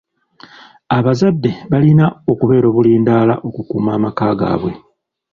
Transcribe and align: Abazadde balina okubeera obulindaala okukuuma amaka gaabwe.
Abazadde 0.97 1.51
balina 1.71 2.05
okubeera 2.31 2.65
obulindaala 2.71 3.33
okukuuma 3.47 3.89
amaka 3.97 4.25
gaabwe. 4.39 4.73